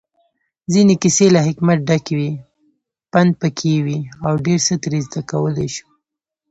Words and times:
ځينې 0.71 0.95
کيسې 1.01 1.27
له 1.35 1.39
حکمت 1.47 1.79
ډکې 1.87 2.13
وي، 2.19 2.31
پندپکې 3.11 3.73
وي 3.85 3.99
اوډيرڅه 4.27 4.75
ترې 4.83 4.99
زده 5.07 5.21
کولی 5.31 5.67
شو 5.75 5.87